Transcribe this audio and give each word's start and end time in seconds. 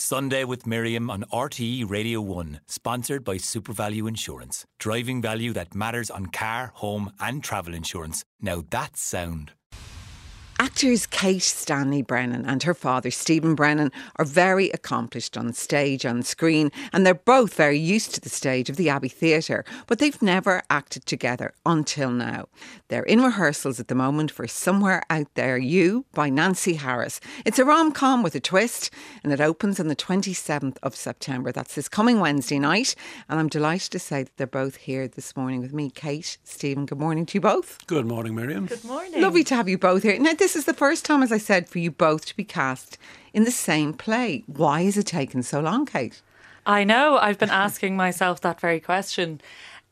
Sunday 0.00 0.44
with 0.44 0.64
Miriam 0.64 1.10
on 1.10 1.24
RTE 1.32 1.90
Radio 1.90 2.20
1, 2.20 2.60
sponsored 2.68 3.24
by 3.24 3.34
SuperValu 3.34 4.06
Insurance. 4.08 4.64
Driving 4.78 5.20
value 5.20 5.52
that 5.54 5.74
matters 5.74 6.08
on 6.08 6.26
car, 6.26 6.70
home, 6.74 7.10
and 7.18 7.42
travel 7.42 7.74
insurance. 7.74 8.22
Now 8.40 8.62
that's 8.70 9.02
sound. 9.02 9.54
Actors 10.60 11.06
Kate 11.06 11.40
Stanley 11.42 12.02
Brennan 12.02 12.44
and 12.44 12.64
her 12.64 12.74
father 12.74 13.12
Stephen 13.12 13.54
Brennan 13.54 13.92
are 14.16 14.24
very 14.24 14.70
accomplished 14.70 15.36
on 15.36 15.52
stage, 15.52 16.04
on 16.04 16.24
screen, 16.24 16.72
and 16.92 17.06
they're 17.06 17.14
both 17.14 17.54
very 17.54 17.78
used 17.78 18.12
to 18.14 18.20
the 18.20 18.28
stage 18.28 18.68
of 18.68 18.74
the 18.74 18.88
Abbey 18.88 19.08
Theatre, 19.08 19.64
but 19.86 20.00
they've 20.00 20.20
never 20.20 20.62
acted 20.68 21.06
together 21.06 21.54
until 21.64 22.10
now. 22.10 22.48
They're 22.88 23.04
in 23.04 23.22
rehearsals 23.22 23.78
at 23.78 23.86
the 23.86 23.94
moment 23.94 24.32
for 24.32 24.48
Somewhere 24.48 25.04
Out 25.08 25.32
There 25.34 25.58
You 25.58 26.06
by 26.12 26.28
Nancy 26.28 26.74
Harris. 26.74 27.20
It's 27.44 27.60
a 27.60 27.64
rom 27.64 27.92
com 27.92 28.24
with 28.24 28.34
a 28.34 28.40
twist, 28.40 28.90
and 29.22 29.32
it 29.32 29.40
opens 29.40 29.78
on 29.78 29.86
the 29.86 29.94
27th 29.94 30.78
of 30.82 30.96
September. 30.96 31.52
That's 31.52 31.76
this 31.76 31.88
coming 31.88 32.18
Wednesday 32.18 32.58
night, 32.58 32.96
and 33.28 33.38
I'm 33.38 33.48
delighted 33.48 33.92
to 33.92 34.00
say 34.00 34.24
that 34.24 34.36
they're 34.36 34.46
both 34.48 34.76
here 34.76 35.06
this 35.06 35.36
morning 35.36 35.60
with 35.60 35.72
me. 35.72 35.88
Kate, 35.90 36.36
Stephen, 36.42 36.84
good 36.84 36.98
morning 36.98 37.26
to 37.26 37.34
you 37.34 37.40
both. 37.40 37.78
Good 37.86 38.06
morning, 38.06 38.34
Miriam. 38.34 38.66
Good 38.66 38.84
morning. 38.84 39.20
Lovely 39.20 39.44
to 39.44 39.54
have 39.54 39.68
you 39.68 39.78
both 39.78 40.02
here. 40.02 40.18
Now, 40.18 40.34
this 40.34 40.47
is 40.56 40.64
the 40.64 40.74
first 40.74 41.04
time, 41.04 41.22
as 41.22 41.32
I 41.32 41.38
said, 41.38 41.68
for 41.68 41.78
you 41.78 41.90
both 41.90 42.26
to 42.26 42.36
be 42.36 42.44
cast 42.44 42.98
in 43.32 43.44
the 43.44 43.50
same 43.50 43.92
play. 43.92 44.44
Why 44.46 44.80
is 44.80 44.96
it 44.96 45.06
taken 45.06 45.42
so 45.42 45.60
long, 45.60 45.86
Kate? 45.86 46.22
I 46.66 46.84
know. 46.84 47.18
I've 47.18 47.38
been 47.38 47.50
asking 47.50 47.96
myself 47.96 48.40
that 48.42 48.60
very 48.60 48.80
question. 48.80 49.40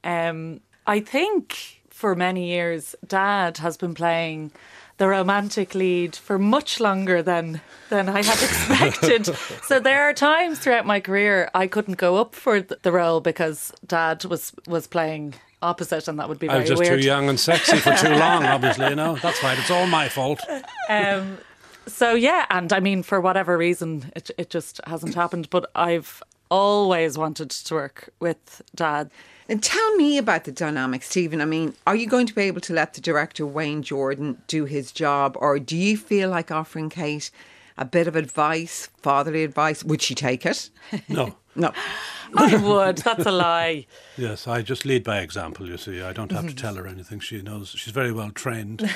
Um, 0.05 0.61
I 0.87 1.01
think 1.01 1.81
for 1.89 2.15
many 2.15 2.49
years, 2.49 2.95
Dad 3.07 3.59
has 3.59 3.77
been 3.77 3.95
playing 3.95 4.53
the 4.99 5.09
romantic 5.09 5.75
lead 5.75 6.17
for 6.17 6.39
much 6.39 6.81
longer 6.81 7.23
than 7.23 7.61
than 7.91 8.09
I 8.09 8.23
had 8.23 8.43
expected. 8.43 9.27
so 9.63 9.79
there 9.81 10.03
are 10.03 10.13
times 10.15 10.59
throughout 10.59 10.87
my 10.87 11.01
career 11.01 11.51
I 11.55 11.67
couldn't 11.67 11.99
go 11.99 12.17
up 12.17 12.35
for 12.35 12.61
the 12.61 12.93
role 12.93 13.21
because 13.21 13.73
Dad 13.87 14.25
was 14.25 14.53
was 14.67 14.87
playing 14.87 15.35
opposite, 15.63 16.09
and 16.09 16.19
that 16.19 16.29
would 16.29 16.39
be 16.39 16.47
very 16.47 16.59
I 16.59 16.61
was 16.63 16.71
just 16.71 16.83
weird. 16.83 17.01
too 17.01 17.07
young 17.07 17.29
and 17.29 17.39
sexy 17.41 17.79
for 17.79 17.95
too 17.97 18.15
long, 18.15 18.45
obviously, 18.57 18.89
you 18.89 18.95
know. 18.97 19.17
That's 19.17 19.43
right, 19.43 19.59
it's 19.59 19.71
all 19.71 19.87
my 19.87 20.09
fault. 20.09 20.41
Um, 20.89 21.39
so 21.87 22.15
yeah, 22.15 22.47
and 22.51 22.73
I 22.73 22.81
mean, 22.81 23.03
for 23.03 23.21
whatever 23.21 23.57
reason, 23.59 24.13
it 24.17 24.31
it 24.39 24.51
just 24.51 24.81
hasn't 24.87 25.15
happened. 25.15 25.49
But 25.51 25.71
I've 25.75 26.23
always 26.51 27.19
wanted 27.19 27.51
to 27.51 27.75
work 27.75 28.09
with 28.21 28.63
Dad. 28.75 29.11
And 29.49 29.63
tell 29.63 29.95
me 29.97 30.19
about 30.19 30.45
the 30.45 30.53
dynamic, 30.53 31.03
Stephen. 31.03 31.41
I 31.41 31.45
mean, 31.45 31.75
are 31.87 31.95
you 31.95 32.07
going 32.07 32.27
to 32.27 32.35
be 32.35 32.43
able 32.43 32.61
to 32.63 32.73
let 32.73 32.95
the 32.95 33.01
director 33.01 33.47
Wayne 33.47 33.83
Jordan 33.83 34.43
do 34.49 34.65
his 34.65 34.91
job, 34.91 35.37
or 35.39 35.59
do 35.59 35.77
you 35.77 35.97
feel 35.97 36.31
like 36.31 36.51
offering 36.51 36.91
Kate 36.91 37.31
a 37.79 37.85
bit 37.85 38.09
of 38.09 38.17
advice, 38.17 38.89
fatherly 39.03 39.45
advice? 39.45 39.85
Would 39.85 40.03
she 40.03 40.15
take 40.15 40.45
it? 40.45 40.71
No. 41.09 41.37
No. 41.59 41.73
I 42.37 42.57
would. 42.57 42.99
That's 42.99 43.25
a 43.25 43.31
lie. 43.31 43.87
Yes, 44.19 44.47
I 44.47 44.61
just 44.61 44.85
lead 44.85 45.05
by 45.05 45.21
example, 45.21 45.67
you 45.67 45.79
see. 45.79 46.03
I 46.03 46.13
don't 46.13 46.31
have 46.33 46.47
to 46.47 46.53
mhm. 46.53 46.57
tell 46.57 46.75
her 46.75 46.87
anything. 46.87 47.21
She 47.21 47.41
knows. 47.41 47.71
She's 47.71 47.93
very 47.93 48.13
well 48.13 48.31
trained. 48.31 48.83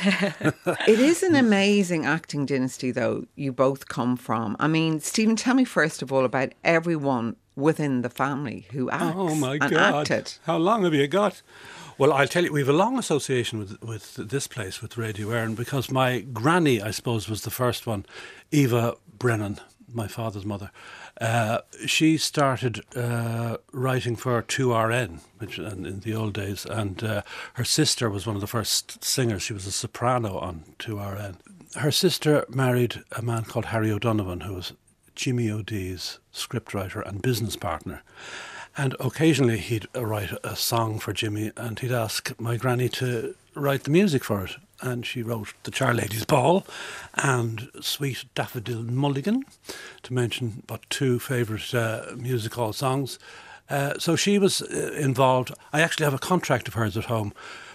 It 0.86 0.98
is 0.98 1.22
an 1.22 1.36
amazing 1.36 2.04
acting 2.04 2.44
dynasty, 2.44 2.90
though, 2.90 3.24
you 3.36 3.52
both 3.52 3.88
come 3.88 4.16
from. 4.16 4.56
I 4.58 4.68
mean, 4.68 5.00
Stephen, 5.00 5.36
tell 5.36 5.54
me 5.54 5.64
first 5.64 6.02
of 6.02 6.12
all 6.12 6.24
about 6.24 6.52
everyone 6.64 7.36
within 7.60 8.02
the 8.02 8.10
family 8.10 8.66
who 8.72 8.90
acts 8.90 9.14
Oh 9.16 9.34
my 9.34 9.58
and 9.60 9.70
God! 9.70 9.94
acted. 10.10 10.34
How 10.44 10.56
long 10.56 10.84
have 10.84 10.94
you 10.94 11.06
got? 11.06 11.42
Well, 11.98 12.12
I'll 12.14 12.26
tell 12.28 12.44
you, 12.44 12.52
we 12.52 12.60
have 12.60 12.68
a 12.68 12.72
long 12.72 12.98
association 12.98 13.58
with 13.58 13.82
with 13.82 14.14
this 14.14 14.46
place, 14.46 14.80
with 14.80 14.96
Radio 14.96 15.28
Éireann, 15.28 15.54
because 15.54 15.90
my 15.90 16.20
granny, 16.20 16.80
I 16.80 16.90
suppose, 16.92 17.28
was 17.28 17.42
the 17.42 17.50
first 17.50 17.86
one, 17.86 18.06
Eva 18.50 18.94
Brennan, 19.18 19.60
my 19.92 20.08
father's 20.08 20.46
mother. 20.46 20.70
Uh, 21.20 21.58
she 21.86 22.16
started 22.16 22.82
uh, 22.96 23.58
writing 23.72 24.16
for 24.16 24.42
2RN 24.42 25.20
which, 25.38 25.58
in, 25.58 25.84
in 25.84 26.00
the 26.00 26.14
old 26.14 26.32
days, 26.32 26.64
and 26.64 27.02
uh, 27.04 27.22
her 27.54 27.64
sister 27.64 28.08
was 28.08 28.26
one 28.26 28.36
of 28.36 28.40
the 28.40 28.46
first 28.46 29.04
singers. 29.04 29.42
She 29.42 29.52
was 29.52 29.66
a 29.66 29.72
soprano 29.72 30.38
on 30.38 30.64
2RN. 30.78 31.36
Her 31.76 31.90
sister 31.90 32.44
married 32.48 33.02
a 33.12 33.22
man 33.22 33.44
called 33.44 33.66
Harry 33.66 33.90
O'Donovan, 33.92 34.40
who 34.40 34.54
was 34.54 34.72
Jimmy 35.14 35.50
O'Dea's 35.50 36.18
scriptwriter 36.32 37.06
and 37.06 37.22
business 37.22 37.56
partner. 37.56 38.02
And 38.76 38.94
occasionally 39.00 39.58
he'd 39.58 39.88
write 39.94 40.32
a 40.44 40.56
song 40.56 40.98
for 40.98 41.12
Jimmy 41.12 41.52
and 41.56 41.78
he'd 41.78 41.92
ask 41.92 42.38
my 42.40 42.56
granny 42.56 42.88
to 42.90 43.34
write 43.54 43.84
the 43.84 43.90
music 43.90 44.24
for 44.24 44.44
it. 44.44 44.56
And 44.80 45.04
she 45.04 45.22
wrote 45.22 45.52
The 45.64 45.70
Charlady's 45.70 46.24
Ball 46.24 46.64
and 47.14 47.68
Sweet 47.80 48.24
Daffodil 48.34 48.82
Mulligan, 48.84 49.44
to 50.02 50.14
mention 50.14 50.62
but 50.66 50.88
two 50.88 51.18
favourite 51.18 51.74
uh, 51.74 52.14
music 52.16 52.54
hall 52.54 52.72
songs. 52.72 53.18
Uh, 53.68 53.98
so 53.98 54.16
she 54.16 54.38
was 54.38 54.62
uh, 54.62 54.92
involved. 54.96 55.52
I 55.72 55.82
actually 55.82 56.04
have 56.04 56.14
a 56.14 56.18
contract 56.18 56.66
of 56.66 56.74
hers 56.74 56.96
at 56.96 57.04
home 57.04 57.34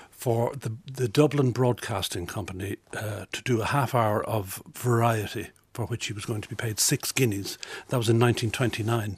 for 0.10 0.56
the, 0.56 0.76
the 0.92 1.08
Dublin 1.08 1.52
Broadcasting 1.52 2.26
Company 2.26 2.78
uh, 2.98 3.26
to 3.32 3.42
do 3.44 3.62
a 3.62 3.66
half 3.66 3.94
hour 3.94 4.24
of 4.26 4.64
variety 4.74 5.50
for 5.76 5.86
which 5.86 6.08
he 6.08 6.14
was 6.14 6.26
going 6.26 6.42
to 6.42 6.50
be 6.50 6.56
paid 6.56 6.80
six 6.80 7.12
guineas. 7.12 7.58
That 7.90 7.98
was 7.98 8.10
in 8.10 8.20
1929. 8.20 9.18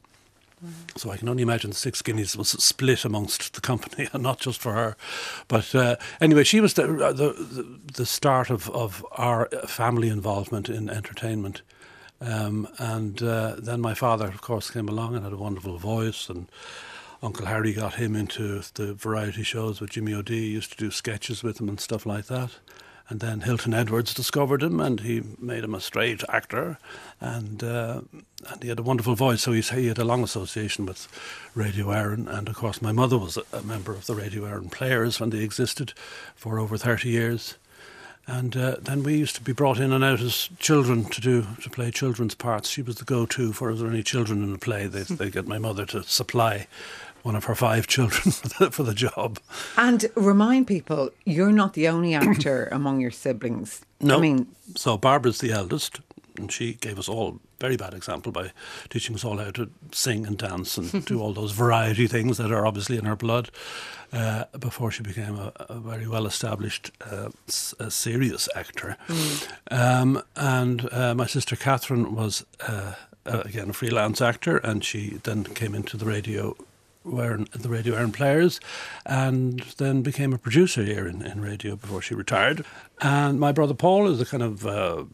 So 0.96 1.12
I 1.12 1.18
can 1.18 1.30
only 1.30 1.44
imagine 1.44 1.72
six 1.72 2.02
guineas 2.02 2.36
was 2.36 2.50
split 2.50 3.06
amongst 3.06 3.54
the 3.54 3.62
company 3.62 4.10
and 4.12 4.24
not 4.30 4.40
just 4.40 4.60
for 4.60 4.74
her. 4.74 4.98
But 5.48 5.76
uh, 5.76 5.98
anyway, 6.20 6.44
she 6.44 6.62
was 6.62 6.74
the, 6.74 6.84
uh, 6.84 7.14
the 7.14 7.34
the 7.34 7.80
the 7.94 8.06
start 8.06 8.50
of, 8.50 8.68
of 8.72 9.06
our 9.12 9.48
family 9.68 10.10
involvement 10.10 10.68
in 10.68 10.90
entertainment. 10.90 11.62
Um, 12.20 12.68
and 12.80 13.22
uh, 13.22 13.56
then 13.60 13.82
my 13.82 13.94
father, 13.94 14.26
of 14.26 14.42
course, 14.42 14.72
came 14.72 14.90
along 14.90 15.16
and 15.16 15.24
had 15.24 15.34
a 15.34 15.38
wonderful 15.38 15.78
voice. 15.78 16.28
And 16.28 16.48
Uncle 17.22 17.46
Harry 17.46 17.74
got 17.74 17.94
him 17.94 18.16
into 18.16 18.64
the 18.74 18.96
variety 18.96 19.44
shows 19.44 19.80
with 19.80 19.92
Jimmy 19.92 20.16
O'Dea. 20.16 20.40
He 20.40 20.48
used 20.48 20.72
to 20.72 20.78
do 20.78 20.90
sketches 20.90 21.44
with 21.44 21.62
him 21.62 21.70
and 21.70 21.80
stuff 21.80 22.08
like 22.08 22.26
that. 22.26 22.50
And 23.10 23.22
then 23.22 23.42
Hilton 23.42 23.74
Edwards 23.74 24.14
discovered 24.14 24.62
him, 24.62 24.82
and 24.82 25.00
he 25.00 25.24
made 25.40 25.64
him 25.64 25.74
a 25.74 25.80
straight 25.80 26.24
actor, 26.28 26.78
and 27.22 27.64
uh, 27.64 28.02
and 28.50 28.62
he 28.62 28.70
had 28.70 28.80
a 28.80 28.84
wonderful 28.84 29.16
voice. 29.16 29.44
So 29.44 29.54
he 29.54 29.88
had 29.88 29.98
a 29.98 30.04
long 30.04 30.24
association 30.24 30.86
with 30.86 31.08
Radio 31.56 31.88
Éireann, 31.88 32.28
and 32.28 32.50
of 32.50 32.56
course 32.56 32.82
my 32.82 32.92
mother 32.92 33.18
was 33.18 33.38
a, 33.54 33.62
member 33.62 33.94
of 33.94 34.08
the 34.08 34.16
Radio 34.16 34.44
Éireann 34.44 34.72
Players 34.72 35.20
when 35.20 35.30
they 35.30 35.44
existed 35.44 35.94
for 36.36 36.60
over 36.60 36.78
thirty 36.78 37.10
years. 37.10 37.56
And 38.30 38.58
uh, 38.58 38.76
then 38.82 39.04
we 39.04 39.16
used 39.16 39.38
to 39.38 39.42
be 39.42 39.54
brought 39.54 39.80
in 39.80 39.94
and 39.94 40.04
out 40.04 40.20
as 40.20 40.50
children 40.60 41.06
to 41.06 41.22
do 41.22 41.48
to 41.62 41.70
play 41.70 41.92
children's 41.92 42.36
parts. 42.36 42.70
She 42.70 42.82
was 42.82 42.98
the 42.98 43.06
go-to 43.06 43.54
for 43.54 43.72
if 43.72 43.78
there 43.78 43.88
were 43.88 43.94
any 43.94 44.04
children 44.04 44.44
in 44.44 44.54
a 44.54 44.58
play. 44.58 44.86
They 44.86 45.04
they 45.04 45.30
get 45.30 45.48
my 45.48 45.60
mother 45.60 45.86
to 45.88 46.04
supply 46.04 46.68
one 47.24 47.36
of 47.36 47.46
her 47.46 47.56
five 47.56 47.88
children 47.88 48.32
for 48.32 48.48
the, 48.66 48.72
for 48.72 48.84
the 48.84 48.94
job. 48.94 49.40
And 49.78 50.06
remind 50.16 50.68
people, 50.68 51.12
you're 51.26 51.52
not 51.52 51.74
the 51.74 51.88
only 51.88 52.14
actor 52.24 52.68
among 52.72 53.00
your 53.02 53.12
siblings. 53.12 53.82
No. 54.00 54.18
I 54.18 54.20
mean, 54.22 54.48
so 54.76 54.98
Barbara's 54.98 55.40
the 55.40 55.52
eldest, 55.52 56.00
and 56.38 56.52
she 56.52 56.74
gave 56.74 57.00
us 57.00 57.10
all 57.10 57.30
a 57.30 57.40
very 57.60 57.76
bad 57.78 57.94
example 57.96 58.32
by 58.32 58.52
teaching 58.90 59.16
us 59.16 59.26
all 59.26 59.38
how 59.38 59.50
to 59.52 59.70
sing 59.92 60.28
and 60.28 60.38
dance 60.38 60.78
and 60.78 61.04
do 61.06 61.20
all 61.20 61.34
those 61.34 61.52
variety 61.64 62.06
things 62.08 62.38
that 62.38 62.52
are 62.52 62.66
obviously 62.68 62.98
in 62.98 63.06
her 63.06 63.16
blood. 63.16 63.50
Uh, 64.14 64.46
before 64.58 64.90
she 64.90 65.04
became 65.04 65.36
a, 65.38 65.52
a 65.68 65.80
very 65.80 66.08
well 66.08 66.26
established, 66.26 66.92
uh, 67.12 67.28
s- 67.50 67.76
serious 67.90 68.48
actor, 68.56 68.96
um, 69.70 70.22
and 70.38 70.88
uh, 70.94 71.14
my 71.14 71.26
sister 71.26 71.58
Catherine 71.58 72.16
was 72.16 72.46
uh, 72.66 72.94
uh, 73.26 73.42
again 73.44 73.70
a 73.70 73.74
freelance 73.74 74.22
actor, 74.22 74.58
and 74.60 74.82
she 74.82 75.20
then 75.24 75.44
came 75.44 75.76
into 75.76 75.98
the 75.98 76.06
radio 76.06 76.56
were 77.08 77.38
the 77.52 77.70
Radio 77.70 77.96
Éireann 77.96 78.14
Players 78.14 78.60
and 79.06 79.62
then 79.78 80.02
became 80.02 80.34
a 80.34 80.38
producer 80.38 80.84
here 80.84 81.08
in, 81.08 81.22
in 81.22 81.42
radio 81.42 81.76
before 81.76 82.02
she 82.02 82.14
retired. 82.14 82.66
And 83.02 83.40
my 83.40 83.52
brother 83.52 83.74
Paul 83.74 84.08
is 84.08 84.22
a 84.22 84.26
kind 84.26 84.44
of 84.44 84.66
uh, 84.66 85.06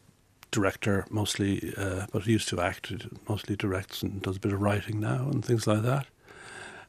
director 0.50 1.06
mostly, 1.10 1.74
uh, 1.76 2.06
but 2.12 2.24
he 2.24 2.32
used 2.32 2.48
to 2.48 2.60
act, 2.60 2.92
mostly 3.28 3.56
directs 3.56 4.02
and 4.02 4.22
does 4.22 4.36
a 4.36 4.40
bit 4.40 4.52
of 4.52 4.60
writing 4.60 5.00
now 5.00 5.28
and 5.30 5.44
things 5.44 5.66
like 5.66 5.82
that. 5.82 6.06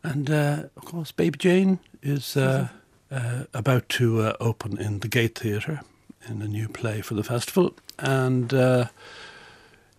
And 0.04 0.30
uh, 0.30 0.64
of 0.78 0.86
course, 0.86 1.12
Baby 1.12 1.38
Jane 1.40 1.80
is 2.04 2.38
uh, 2.38 2.68
uh, 3.10 3.44
about 3.54 3.90
to 3.90 4.22
uh, 4.22 4.34
open 4.40 4.78
in 4.78 5.00
the 5.00 5.08
Gate 5.08 5.38
Theatre 5.38 5.82
in 6.30 6.42
a 6.42 6.48
new 6.48 6.68
play 6.68 7.02
for 7.02 7.16
the 7.16 7.24
festival. 7.24 7.74
And 7.98 8.54
uh, 8.54 8.86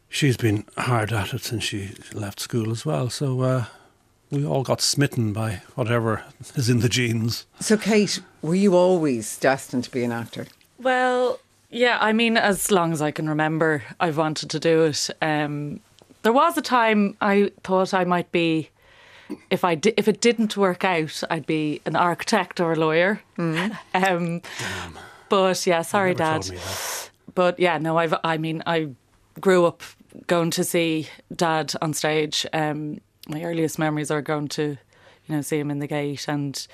she's 0.09 0.37
been 0.37 0.65
hard 0.77 1.13
at 1.13 1.35
it 1.35 1.43
since 1.43 1.65
she 1.65 1.91
left 2.13 2.39
school 2.39 2.71
as 2.71 2.87
well. 2.87 3.11
So 3.11 3.41
uh, 3.41 3.65
we 4.31 4.45
all 4.45 4.63
got 4.63 4.81
smitten 4.81 5.33
by 5.33 5.63
whatever 5.75 6.25
is 6.55 6.69
in 6.69 6.81
the 6.81 6.89
genes. 6.89 7.47
so 7.61 7.77
Kate, 7.77 8.21
were 8.43 8.55
you 8.55 8.75
always 8.77 9.39
destined 9.39 9.85
to 9.85 9.91
be 9.91 10.03
an 10.05 10.13
actor? 10.13 10.47
Well, 10.79 11.41
yeah, 11.71 11.99
I 12.01 12.13
mean, 12.13 12.37
as 12.37 12.71
long 12.71 12.93
as 12.93 13.01
I 13.03 13.11
can 13.11 13.29
remember, 13.29 13.83
I've 14.01 14.17
wanted 14.17 14.51
to 14.51 14.59
do 14.61 14.85
it. 14.85 15.09
Um, 15.23 15.81
there 16.23 16.33
was 16.33 16.57
a 16.59 16.63
time 16.63 17.17
I 17.21 17.53
thought 17.63 17.95
I 17.95 18.05
might 18.05 18.31
be, 18.33 18.71
if 19.51 19.65
I 19.65 19.75
di- 19.77 19.95
if 19.97 20.07
it 20.09 20.21
didn't 20.21 20.57
work 20.57 20.85
out, 20.85 21.23
I'd 21.31 21.47
be 21.47 21.81
an 21.87 21.97
architect 21.97 22.61
or 22.61 22.73
a 22.73 22.77
lawyer. 22.77 23.21
Um, 23.95 24.43
but 25.29 25.67
yeah, 25.67 25.83
sorry, 25.83 26.11
Never 26.15 26.19
Dad. 26.19 26.43
told 26.43 26.51
me 26.51 26.57
that. 26.59 27.11
But 27.35 27.59
yeah, 27.61 27.79
no, 27.79 27.97
I've. 27.99 28.15
I 28.23 28.39
mean, 28.39 28.63
I 28.67 28.91
grew 29.41 29.65
up 29.67 29.83
going 30.29 30.51
to 30.53 30.63
see 30.65 31.09
Dad 31.35 31.75
on 31.83 31.93
stage. 31.95 32.47
Um, 32.53 33.01
my 33.29 33.43
earliest 33.43 33.79
memories 33.79 34.11
are 34.11 34.23
going 34.23 34.49
to, 34.49 34.63
you 35.27 35.35
know, 35.35 35.41
see 35.43 35.59
him 35.59 35.71
in 35.71 35.79
the 35.79 35.87
gate 35.87 36.27
and 36.29 36.67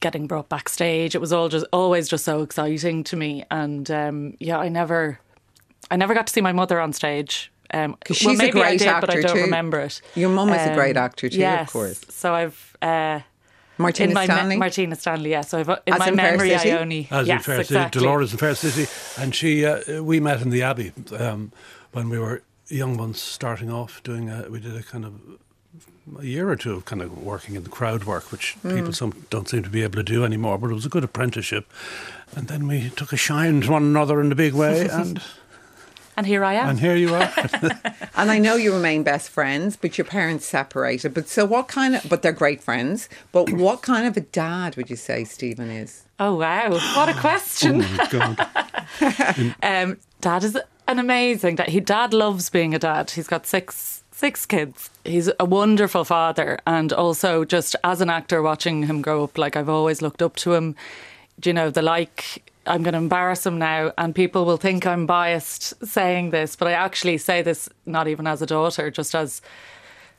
getting 0.00 0.26
brought 0.26 0.48
backstage. 0.48 1.14
It 1.14 1.20
was 1.20 1.32
all 1.32 1.48
just 1.48 1.66
always 1.72 2.08
just 2.08 2.24
so 2.24 2.42
exciting 2.42 3.04
to 3.04 3.16
me. 3.16 3.44
And 3.50 3.90
um, 3.90 4.34
yeah, 4.38 4.58
I 4.58 4.68
never, 4.68 5.18
I 5.90 5.96
never 5.96 6.14
got 6.14 6.26
to 6.26 6.32
see 6.32 6.40
my 6.40 6.52
mother 6.52 6.80
on 6.80 6.92
stage. 6.92 7.50
Um, 7.74 7.96
'Cause 8.04 8.22
well, 8.24 8.30
she's 8.32 8.40
a 8.40 8.42
maybe 8.44 8.60
I 8.60 8.68
great 8.68 8.78
did, 8.78 9.00
but 9.00 9.10
I 9.10 9.20
don't 9.20 9.36
too. 9.36 9.42
remember 9.42 9.80
it. 9.80 10.00
Um, 10.16 10.20
Your 10.20 10.30
mum 10.30 10.48
is 10.50 10.66
a 10.66 10.74
great 10.74 10.96
actor 10.96 11.28
too, 11.28 11.44
of 11.44 11.70
course. 11.70 12.00
So 12.08 12.34
I've. 12.34 12.76
Uh, 12.80 13.20
Martina 13.80 14.08
in 14.08 14.14
my 14.14 14.22
me- 14.22 14.26
Stanley. 14.26 14.56
Martina 14.56 14.96
Stanley, 14.96 15.30
yeah. 15.30 15.42
So 15.42 15.58
I've, 15.60 15.68
in 15.68 15.92
As 15.94 15.98
my 16.00 16.08
in 16.08 16.16
Fair 16.16 16.30
memory, 16.32 16.50
City? 16.58 16.72
I 16.72 16.78
only 16.78 17.08
As 17.12 17.28
yes, 17.28 17.40
in 17.40 17.42
Fair 17.44 17.60
exactly. 17.60 17.98
City, 18.00 18.04
Dolores 18.06 18.32
in 18.32 18.38
Fair 18.38 18.54
City, 18.56 18.86
and 19.22 19.32
she, 19.34 19.64
uh, 19.64 20.02
we 20.02 20.18
met 20.18 20.40
in 20.42 20.50
the 20.50 20.62
Abbey 20.62 20.92
um, 21.16 21.52
when 21.92 22.08
we 22.08 22.18
were 22.18 22.42
young 22.68 22.96
ones, 22.96 23.20
starting 23.20 23.70
off 23.70 24.02
doing. 24.02 24.30
A, 24.30 24.48
we 24.50 24.58
did 24.60 24.74
a 24.74 24.82
kind 24.82 25.04
of 25.04 25.12
a 26.18 26.24
year 26.24 26.48
or 26.48 26.56
two 26.56 26.72
of 26.74 26.84
kind 26.84 27.02
of 27.02 27.22
working 27.22 27.54
in 27.54 27.62
the 27.64 27.70
crowd 27.70 28.04
work, 28.04 28.30
which 28.32 28.56
Hmm. 28.62 28.74
people 28.74 28.92
some 28.92 29.12
don't 29.30 29.48
seem 29.48 29.62
to 29.62 29.70
be 29.70 29.82
able 29.82 29.96
to 29.96 30.02
do 30.02 30.24
anymore. 30.24 30.58
But 30.58 30.70
it 30.70 30.74
was 30.74 30.86
a 30.86 30.88
good 30.88 31.04
apprenticeship, 31.04 31.70
and 32.34 32.48
then 32.48 32.66
we 32.66 32.90
took 32.90 33.12
a 33.12 33.16
shine 33.16 33.60
to 33.62 33.70
one 33.72 33.82
another 33.82 34.20
in 34.20 34.32
a 34.32 34.34
big 34.34 34.54
way, 34.54 34.88
and 34.92 35.20
And 36.16 36.26
here 36.26 36.42
I 36.44 36.54
am. 36.54 36.68
and 36.70 36.80
here 36.80 36.96
you 36.96 37.14
are. 37.14 37.30
And 38.16 38.32
I 38.32 38.38
know 38.40 38.56
you 38.56 38.72
remain 38.72 39.04
best 39.04 39.30
friends, 39.30 39.76
but 39.76 39.96
your 39.96 40.04
parents 40.04 40.44
separated. 40.44 41.14
But 41.14 41.28
so 41.28 41.44
what 41.44 41.68
kind 41.68 41.94
of, 41.94 42.08
but 42.08 42.22
they're 42.22 42.32
great 42.32 42.60
friends. 42.60 43.08
But 43.30 43.50
what 43.64 43.82
kind 43.82 44.06
of 44.08 44.16
a 44.16 44.22
dad 44.22 44.74
would 44.76 44.90
you 44.90 44.96
say 44.96 45.22
Stephen 45.24 45.70
is? 45.70 46.02
oh 46.18 46.34
wow, 46.34 46.70
what 46.96 47.08
a 47.08 47.14
question! 47.14 47.82
oh 47.84 47.96
my 47.96 48.06
God. 48.10 48.46
Um, 49.62 49.98
dad 50.20 50.42
is 50.42 50.58
an 50.88 50.98
amazing 50.98 51.56
dad. 51.56 51.68
He 51.68 51.78
dad 51.80 52.12
loves 52.12 52.50
being 52.50 52.74
a 52.74 52.78
dad. 52.80 53.10
He's 53.12 53.28
got 53.28 53.46
six 53.46 53.97
six 54.18 54.44
kids. 54.46 54.90
He's 55.04 55.30
a 55.38 55.44
wonderful 55.44 56.04
father, 56.04 56.58
and 56.66 56.92
also 56.92 57.44
just 57.44 57.76
as 57.84 58.00
an 58.00 58.10
actor, 58.10 58.42
watching 58.42 58.82
him 58.82 59.00
grow 59.00 59.22
up, 59.22 59.38
like 59.38 59.54
I've 59.54 59.68
always 59.68 60.02
looked 60.02 60.22
up 60.22 60.34
to 60.36 60.54
him. 60.54 60.74
Do 61.38 61.50
you 61.50 61.54
know 61.54 61.70
the 61.70 61.82
like? 61.82 62.42
I'm 62.66 62.82
going 62.82 62.92
to 62.92 62.98
embarrass 62.98 63.46
him 63.46 63.58
now, 63.58 63.92
and 63.96 64.14
people 64.14 64.44
will 64.44 64.56
think 64.56 64.86
I'm 64.86 65.06
biased 65.06 65.86
saying 65.86 66.30
this, 66.30 66.56
but 66.56 66.66
I 66.66 66.72
actually 66.72 67.16
say 67.18 67.42
this 67.42 67.68
not 67.86 68.08
even 68.08 68.26
as 68.26 68.42
a 68.42 68.46
daughter, 68.46 68.90
just 68.90 69.14
as 69.14 69.40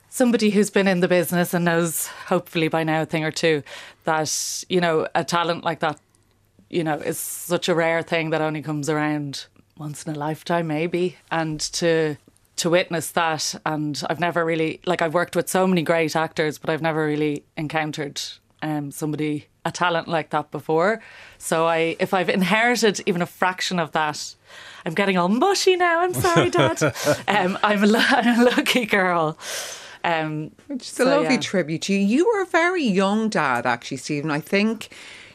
somebody 0.08 0.48
who's 0.50 0.70
been 0.70 0.88
in 0.88 1.00
the 1.00 1.06
business 1.06 1.52
and 1.52 1.66
knows, 1.66 2.06
hopefully 2.06 2.68
by 2.68 2.82
now, 2.82 3.02
a 3.02 3.06
thing 3.06 3.22
or 3.22 3.30
two, 3.30 3.62
that 4.04 4.64
you 4.70 4.80
know 4.80 5.06
a 5.14 5.24
talent 5.24 5.62
like 5.62 5.80
that 5.80 6.00
you 6.70 6.84
know, 6.84 6.94
is 6.94 7.18
such 7.18 7.68
a 7.68 7.74
rare 7.74 8.00
thing 8.00 8.30
that 8.30 8.40
only 8.40 8.62
comes 8.62 8.88
around 8.88 9.46
once 9.76 10.04
in 10.04 10.14
a 10.14 10.18
lifetime, 10.18 10.68
maybe. 10.68 11.16
And 11.30 11.60
to 11.60 12.16
to 12.60 12.68
witness 12.68 13.10
that, 13.12 13.54
and 13.64 14.02
I've 14.10 14.20
never 14.20 14.44
really 14.44 14.80
like 14.84 15.00
I've 15.00 15.14
worked 15.14 15.34
with 15.34 15.48
so 15.48 15.66
many 15.66 15.82
great 15.82 16.14
actors, 16.14 16.58
but 16.58 16.68
I've 16.68 16.82
never 16.82 17.06
really 17.06 17.44
encountered 17.56 18.20
um, 18.60 18.90
somebody 18.90 19.46
a 19.64 19.72
talent 19.72 20.08
like 20.08 20.28
that 20.30 20.50
before. 20.50 21.00
So 21.38 21.66
I, 21.66 21.96
if 21.98 22.12
I've 22.12 22.28
inherited 22.28 23.00
even 23.06 23.22
a 23.22 23.26
fraction 23.26 23.78
of 23.78 23.92
that. 23.92 24.34
I'm 24.84 24.94
getting 24.94 25.16
all 25.16 25.28
mushy 25.28 25.76
now. 25.76 26.00
I'm 26.00 26.14
sorry, 26.14 26.50
Dad. 26.50 26.82
um, 27.28 27.58
I'm, 27.62 27.84
a, 27.84 27.86
lu- 27.86 27.98
I'm 28.08 28.40
a 28.40 28.44
lucky 28.44 28.86
girl. 28.86 29.38
Um, 30.02 30.52
Which 30.66 30.82
is 30.82 30.88
so, 30.88 31.04
a 31.04 31.06
lovely 31.16 31.34
yeah. 31.34 31.40
tribute 31.40 31.82
to 31.82 31.94
you. 31.94 31.98
You 31.98 32.26
were 32.26 32.42
a 32.42 32.46
very 32.46 32.84
young 32.84 33.28
dad, 33.28 33.66
actually, 33.66 33.98
Stephen. 33.98 34.30
I 34.30 34.40
think 34.40 34.88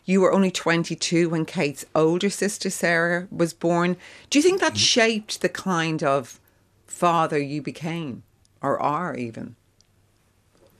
you 0.05 0.21
were 0.21 0.33
only 0.33 0.49
22 0.51 1.29
when 1.29 1.45
Kate's 1.45 1.85
older 1.93 2.29
sister, 2.29 2.69
Sarah, 2.69 3.27
was 3.31 3.53
born. 3.53 3.97
Do 4.29 4.39
you 4.39 4.43
think 4.43 4.61
that 4.61 4.77
shaped 4.77 5.41
the 5.41 5.49
kind 5.49 6.03
of 6.03 6.39
father 6.95 7.37
you 7.37 7.61
became 7.61 8.23
or 8.61 8.79
are 8.79 9.15
even? 9.15 9.55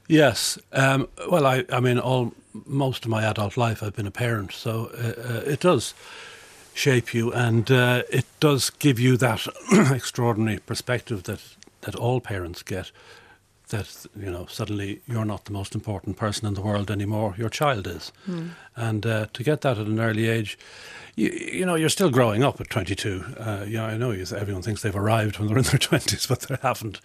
Yes. 0.08 0.58
Um, 0.72 1.10
well, 1.30 1.46
I, 1.46 1.66
I 1.72 1.80
mean, 1.82 2.00
all 2.00 2.34
most 2.66 3.04
of 3.04 3.12
my 3.12 3.24
adult 3.24 3.58
life, 3.58 3.84
I've 3.84 3.96
been 3.96 4.08
a 4.08 4.12
parent, 4.12 4.54
so 4.54 4.92
uh, 4.98 5.22
uh, 5.22 5.42
it 5.46 5.60
does 5.60 5.94
shape 6.74 7.14
you, 7.14 7.34
and 7.34 7.70
uh, 7.70 8.04
it 8.10 8.26
does 8.40 8.70
give 8.70 8.98
you 8.98 9.18
that 9.18 9.46
extraordinary 9.92 10.60
perspective 10.60 11.24
that 11.24 11.42
that 11.82 11.96
all 11.96 12.22
parents 12.22 12.64
get. 12.64 12.92
That 13.70 14.06
you 14.16 14.32
know, 14.32 14.46
suddenly 14.46 15.02
you're 15.08 15.26
not 15.26 15.46
the 15.46 15.52
most 15.52 15.76
important 15.76 16.18
person 16.18 16.48
in 16.48 16.54
the 16.54 16.62
world 16.62 16.92
anymore. 16.92 17.36
Your 17.38 17.50
child 17.50 17.88
is, 17.88 18.12
and 18.76 19.06
uh, 19.06 19.26
to 19.34 19.44
get 19.44 19.62
that 19.62 19.78
at 19.78 19.88
an 19.88 20.00
early 20.00 20.28
age. 20.30 20.58
You, 21.18 21.30
you 21.30 21.66
know, 21.66 21.76
you're 21.76 21.88
still 21.88 22.10
growing 22.10 22.44
up 22.44 22.60
at 22.60 22.70
22. 22.70 23.24
Uh, 23.40 23.64
you 23.66 23.78
know, 23.78 23.86
I 23.86 23.96
know 23.96 24.12
you, 24.12 24.26
everyone 24.36 24.62
thinks 24.64 24.82
they've 24.82 24.94
arrived 24.94 25.40
when 25.40 25.48
they're 25.48 25.58
in 25.58 25.64
their 25.64 25.80
20s, 25.80 26.28
but 26.30 26.42
they 26.42 26.58
haven't 26.62 27.00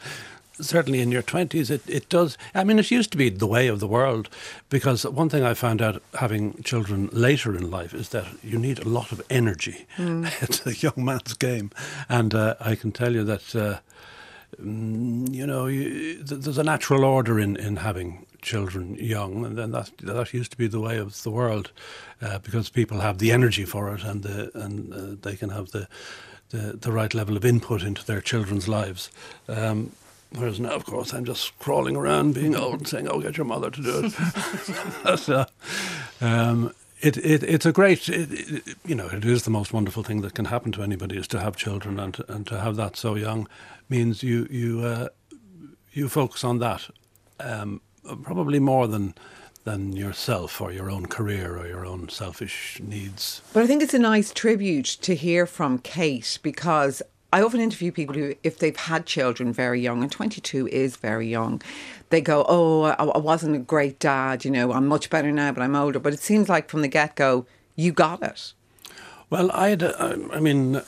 certainly 0.61 1.01
in 1.01 1.11
your 1.11 1.23
20s, 1.23 1.71
it, 1.71 1.83
it 1.89 2.09
does. 2.09 2.37
I 2.55 2.65
mean, 2.65 2.79
it 2.79 2.91
used 2.91 3.11
to 3.13 3.17
be 3.17 3.29
the 3.29 3.47
way 3.47 3.69
of 3.69 3.81
the 3.81 3.87
world 3.87 4.29
because 4.69 5.05
one 5.05 5.29
thing 5.29 5.45
I 5.45 5.55
found 5.55 5.83
out 5.83 6.03
having 6.15 6.63
children 6.63 7.09
later 7.13 7.57
in 7.57 7.71
life 7.71 7.95
is 7.95 8.11
that 8.11 8.27
you 8.43 8.59
need 8.59 8.79
a 8.79 8.89
lot 8.89 9.13
of 9.13 9.23
energy. 9.31 9.87
it's 9.99 10.67
a 10.67 10.75
young 10.75 11.05
man's 11.05 11.35
game. 11.35 11.71
And 12.09 12.35
uh, 12.35 12.55
I 12.61 12.75
can 12.75 12.93
tell 12.93 13.13
you 13.13 13.25
that, 13.25 13.57
uh, 13.57 13.61
mm, 13.61 13.81
you 14.59 15.47
know, 15.47 15.67
you, 15.67 16.23
there's 16.23 16.59
a 16.59 16.65
natural 16.65 17.05
order 17.05 17.39
in, 17.39 17.57
in 17.57 17.77
having 17.77 18.27
children 18.43 18.95
young, 18.97 19.45
and 19.45 19.57
then 19.57 19.71
that 19.73 19.91
that 19.99 20.33
used 20.33 20.51
to 20.53 20.57
be 20.57 20.67
the 20.67 20.81
way 20.81 20.97
of 20.99 21.23
the 21.23 21.31
world, 21.31 21.73
uh, 22.23 22.39
because 22.39 22.69
people 22.71 23.01
have 23.01 23.19
the 23.19 23.33
energy 23.33 23.65
for 23.65 23.95
it, 23.95 24.03
and 24.03 24.23
the, 24.23 24.51
and 24.55 24.93
uh, 24.93 25.17
they 25.23 25.37
can 25.37 25.51
have 25.51 25.71
the, 25.71 25.89
the 26.51 26.79
the 26.81 26.93
right 26.93 27.15
level 27.15 27.37
of 27.37 27.45
input 27.45 27.83
into 27.83 28.05
their 28.05 28.21
children's 28.21 28.69
lives. 28.69 29.11
Um, 29.49 29.93
whereas 30.33 30.61
now, 30.61 30.71
of 30.71 30.85
course, 30.85 31.13
I'm 31.13 31.25
just 31.25 31.59
crawling 31.59 31.97
around, 31.97 32.35
being 32.35 32.57
old, 32.57 32.79
and 32.79 32.89
saying, 32.89 33.09
"Oh, 33.09 33.21
get 33.21 33.37
your 33.37 33.47
mother 33.47 33.71
to 33.71 33.83
do 33.83 34.05
it." 34.07 34.15
Uh, 35.03 35.47
um, 36.21 36.73
it, 37.01 37.17
it, 37.19 37.43
it's 37.43 37.67
a 37.67 37.73
great, 37.73 38.09
it, 38.09 38.29
it, 38.31 38.77
you 38.85 38.95
know, 38.95 39.07
it 39.09 39.25
is 39.25 39.45
the 39.45 39.51
most 39.51 39.73
wonderful 39.73 40.03
thing 40.03 40.21
that 40.23 40.35
can 40.35 40.47
happen 40.47 40.73
to 40.73 40.83
anybody 40.83 41.17
is 41.17 41.29
to 41.29 41.41
have 41.41 41.57
children 41.57 41.99
and 41.99 42.15
to, 42.15 42.33
and 42.33 42.47
to 42.47 42.61
have 42.61 42.77
that 42.77 42.97
so 42.97 43.15
young 43.15 43.49
means 43.89 44.23
you 44.23 44.47
you 44.51 44.81
uh, 44.81 45.09
you 45.93 46.09
focus 46.09 46.45
on 46.45 46.59
that 46.59 46.89
um, 47.41 47.81
probably 48.23 48.59
more 48.59 48.87
than 48.87 49.15
than 49.65 49.93
yourself 49.93 50.61
or 50.61 50.73
your 50.73 50.91
own 50.91 51.07
career 51.07 51.59
or 51.59 51.67
your 51.67 51.85
own 51.85 52.09
selfish 52.09 52.81
needs. 52.83 53.43
But 53.53 53.63
I 53.63 53.67
think 53.67 53.83
it's 53.83 53.95
a 53.95 53.99
nice 53.99 54.33
tribute 54.33 54.87
to 55.03 55.15
hear 55.15 55.47
from 55.47 55.79
Kate 55.79 56.39
because 56.43 57.03
I 57.33 57.43
often 57.43 57.61
interview 57.61 57.93
people 57.93 58.15
who, 58.15 58.35
if 58.43 58.59
they've 58.59 58.77
had 58.77 59.07
children 59.07 59.53
very 59.53 59.81
young, 59.81 60.03
and 60.03 60.11
22 60.11 60.69
is 60.69 60.97
very 60.97 61.29
young, 61.29 61.63
they 62.11 62.21
go, 62.21 62.45
Oh, 62.49 62.83
I, 62.85 63.19
wasn't 63.19 63.57
a 63.57 63.61
great 63.61 63.99
dad, 63.99 64.45
you 64.45 64.51
know, 64.51 64.73
I'm 64.73 64.87
much 64.87 65.11
better 65.11 65.31
now, 65.31 65.53
but 65.53 65.63
I'm 65.63 65.77
older. 65.77 65.99
But 65.99 66.13
it 66.13 66.21
seems 66.21 66.49
like 66.49 66.69
from 66.69 66.83
the 66.83 66.89
get 66.89 67.15
go, 67.15 67.47
you 67.77 67.93
got 67.93 68.23
it. 68.23 68.53
Well, 69.31 69.51
I 69.53 69.69
had, 69.69 69.83
a, 69.83 70.19
I 70.33 70.41
mean, 70.41 70.83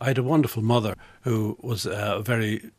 I 0.00 0.06
had 0.06 0.18
a 0.18 0.22
wonderful 0.22 0.62
mother 0.62 0.96
who 1.22 1.58
was 1.60 1.84
a 1.84 2.22
very 2.24 2.70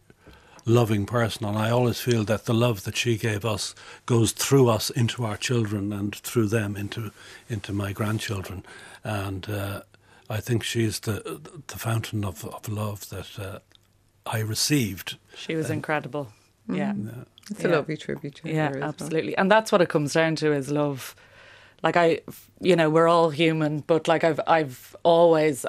loving 0.66 1.06
person, 1.06 1.46
and 1.46 1.58
I 1.58 1.70
always 1.70 2.00
feel 2.00 2.24
that 2.26 2.46
the 2.46 2.54
love 2.54 2.84
that 2.84 2.96
she 2.96 3.18
gave 3.18 3.46
us 3.46 3.76
goes 4.06 4.32
through 4.32 4.70
us 4.70 4.90
into 4.90 5.26
our 5.26 5.38
children 5.38 5.92
and 5.92 6.16
through 6.16 6.48
them 6.48 6.76
into 6.76 7.12
into 7.50 7.74
my 7.74 7.92
grandchildren, 7.92 8.64
and 9.04 9.50
uh, 9.50 9.82
I 10.30 10.40
think 10.42 10.64
she's 10.64 11.00
the 11.00 11.42
the 11.68 11.78
fountain 11.78 12.24
of, 12.24 12.46
of 12.46 12.68
love 12.70 13.10
that 13.10 13.40
uh, 13.40 13.60
I 14.26 14.40
received. 14.40 15.18
she 15.36 15.56
was 15.56 15.70
incredible. 15.70 16.30
Yeah. 16.68 16.94
It's 17.50 17.64
a 17.66 17.68
Yeah. 17.70 17.76
lovely 17.78 17.98
tribute 17.98 18.36
to 18.36 18.50
Yeah, 18.50 18.68
her. 18.70 18.76
as 18.76 18.80
well. 18.82 18.90
absolutely. 18.90 19.36
And 19.38 19.50
that's 19.52 19.72
what 19.72 19.82
it 19.82 19.90
comes 19.90 20.14
down 20.14 20.36
to 20.38 20.54
is 20.54 20.70
love. 20.70 21.16
Like 21.82 21.98
I, 21.98 22.20
you 22.62 22.76
know, 22.76 22.90
we're 22.92 23.08
all 23.08 23.32
human, 23.32 23.80
but 23.80 24.08
like 24.08 24.24
I've, 24.24 24.40
I've 24.46 24.96
always, 25.04 25.66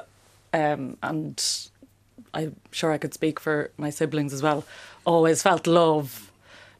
um, 0.53 0.97
and 1.01 1.41
I'm 2.35 2.55
sure 2.71 2.91
I 2.91 2.97
could 2.99 3.13
speak 3.15 3.39
for 3.39 3.71
my 3.77 3.89
siblings 3.89 4.31
as 4.33 4.43
well, 4.43 4.63
always 5.05 5.41
felt 5.41 5.65
love 5.65 6.31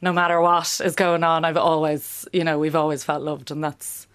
no 0.01 0.11
matter 0.13 0.39
what 0.41 0.81
is 0.83 0.95
going 0.95 1.23
on. 1.23 1.45
I've 1.45 1.57
always, 1.57 2.27
you 2.33 2.43
know, 2.43 2.59
we've 2.59 2.75
always 2.75 3.03
felt 3.03 3.23
loved. 3.23 3.49
And 3.51 3.63
that's 3.63 4.05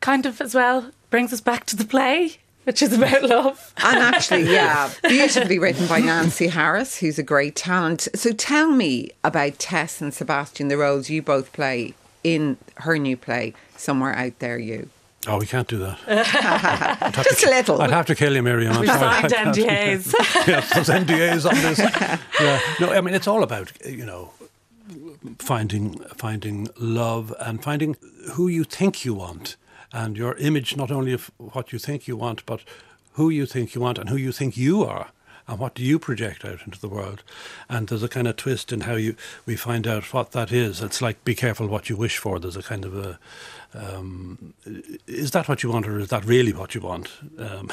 kind 0.00 0.26
of 0.26 0.40
as 0.40 0.54
well 0.54 0.90
brings 1.10 1.32
us 1.32 1.40
back 1.40 1.66
to 1.66 1.76
the 1.76 1.84
play, 1.84 2.38
which 2.66 2.82
is 2.82 2.92
about 2.92 3.22
love. 3.22 3.72
And 3.78 3.98
actually, 4.14 4.52
yeah, 4.52 4.90
beautifully 5.02 5.58
written 5.58 5.86
by 5.86 6.00
Nancy 6.00 6.48
Harris, 6.48 6.98
who's 6.98 7.18
a 7.18 7.22
great 7.22 7.54
talent. 7.56 8.08
So 8.14 8.32
tell 8.32 8.70
me 8.70 9.10
about 9.22 9.58
Tess 9.58 10.00
and 10.00 10.12
Sebastian, 10.12 10.68
the 10.68 10.76
roles 10.76 11.08
you 11.08 11.22
both 11.22 11.52
play 11.52 11.94
in 12.24 12.56
her 12.78 12.98
new 12.98 13.16
play, 13.16 13.54
Somewhere 13.76 14.14
Out 14.14 14.38
There 14.40 14.58
You. 14.58 14.90
Oh, 15.28 15.38
we 15.38 15.46
can't 15.46 15.66
do 15.66 15.78
that. 15.78 15.98
Just 17.24 17.44
a 17.44 17.50
little. 17.50 17.80
I'd 17.82 17.90
have 17.90 18.06
to 18.06 18.14
kill 18.14 18.34
you, 18.34 18.42
Miriam. 18.42 18.74
I'm 18.74 18.80
We 18.80 18.86
sorry. 18.86 19.00
signed 19.00 19.24
I 19.24 19.28
can't. 19.28 19.56
NDAs. 19.56 20.12
yes, 20.46 20.72
there's 20.74 20.88
NDAs 20.88 21.48
on 21.48 21.54
this. 21.62 21.78
Yeah. 22.40 22.60
No, 22.80 22.92
I 22.92 23.00
mean 23.00 23.14
it's 23.14 23.26
all 23.26 23.42
about 23.42 23.72
you 23.86 24.04
know 24.04 24.30
finding 25.38 25.98
finding 26.16 26.68
love 26.78 27.34
and 27.40 27.62
finding 27.62 27.96
who 28.32 28.46
you 28.48 28.62
think 28.64 29.04
you 29.04 29.14
want 29.14 29.56
and 29.96 30.16
your 30.16 30.34
image 30.36 30.76
not 30.76 30.90
only 30.90 31.12
of 31.12 31.30
what 31.38 31.72
you 31.72 31.78
think 31.78 32.06
you 32.06 32.16
want 32.16 32.44
but 32.46 32.60
who 33.12 33.30
you 33.30 33.46
think 33.46 33.74
you 33.74 33.80
want 33.80 33.98
and 33.98 34.10
who 34.10 34.16
you 34.16 34.30
think 34.30 34.56
you 34.56 34.84
are 34.84 35.08
and 35.48 35.58
what 35.58 35.74
do 35.74 35.82
you 35.82 35.98
project 35.98 36.44
out 36.44 36.62
into 36.64 36.80
the 36.80 36.88
world? 36.88 37.22
And 37.68 37.86
there's 37.86 38.02
a 38.02 38.08
kind 38.08 38.26
of 38.26 38.36
twist 38.36 38.72
in 38.72 38.80
how 38.80 38.94
you 38.94 39.14
we 39.44 39.54
find 39.54 39.86
out 39.86 40.12
what 40.12 40.32
that 40.32 40.50
is. 40.50 40.82
It's 40.82 41.00
like 41.00 41.24
be 41.24 41.34
careful 41.34 41.68
what 41.68 41.88
you 41.88 41.96
wish 41.96 42.18
for. 42.18 42.40
There's 42.40 42.56
a 42.56 42.62
kind 42.62 42.84
of 42.84 42.96
a 42.96 43.18
um, 43.74 44.54
is 45.06 45.30
that 45.32 45.48
what 45.48 45.62
you 45.62 45.70
want, 45.70 45.86
or 45.86 45.98
is 45.98 46.08
that 46.08 46.24
really 46.24 46.52
what 46.52 46.74
you 46.74 46.80
want? 46.80 47.10
Um, 47.38 47.70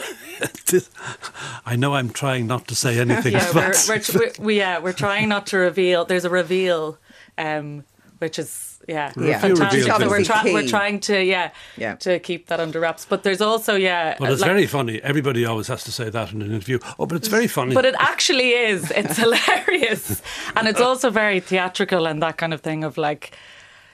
I 1.65 1.75
know 1.75 1.95
I'm 1.95 2.09
trying 2.09 2.45
not 2.45 2.67
to 2.67 2.75
say 2.75 2.99
anything. 2.99 3.33
yeah, 3.33 3.51
we're, 3.53 3.73
we're, 3.87 4.01
we're, 4.13 4.31
we, 4.39 4.57
yeah, 4.57 4.79
we're 4.79 4.93
trying 4.93 5.29
not 5.29 5.47
to 5.47 5.57
reveal. 5.57 6.05
There's 6.05 6.25
a 6.25 6.29
reveal, 6.29 6.97
um, 7.37 7.85
which 8.19 8.37
is 8.37 8.72
yeah, 8.87 9.11
Yeah. 9.17 9.39
fantastic. 9.39 9.79
Reveal 9.81 9.99
So 9.99 10.07
we're, 10.09 10.15
things. 10.17 10.27
try- 10.27 10.43
we're 10.53 10.67
trying 10.67 10.99
to 11.01 11.23
yeah, 11.23 11.51
Yeah. 11.77 11.95
to 11.95 12.19
keep 12.19 12.47
that 12.47 12.59
under 12.59 12.79
wraps. 12.79 13.05
But 13.05 13.23
there's 13.23 13.41
also 13.41 13.75
yeah, 13.75 14.15
But 14.19 14.31
it's 14.31 14.41
like- 14.41 14.49
very 14.51 14.67
funny. 14.67 15.01
Everybody 15.03 15.45
always 15.45 15.67
has 15.67 15.83
to 15.85 15.91
say 15.91 16.09
that 16.09 16.31
in 16.33 16.41
an 16.41 16.51
interview. 16.51 16.79
Oh, 16.99 17.05
but 17.05 17.15
it's 17.15 17.27
very 17.27 17.47
funny. 17.47 17.73
But 17.73 17.85
it 17.85 17.95
actually 17.99 18.49
is. 18.51 18.91
It's 18.91 19.17
hilarious, 19.23 20.21
and 20.55 20.67
it's 20.67 20.81
also 20.81 21.09
very 21.09 21.39
theatrical 21.39 22.05
and 22.07 22.21
that 22.21 22.37
kind 22.37 22.53
of 22.53 22.61
thing 22.61 22.83
of 22.83 22.97
like, 22.97 23.31